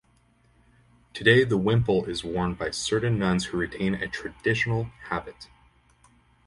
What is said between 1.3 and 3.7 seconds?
the wimple is worn by certain nuns who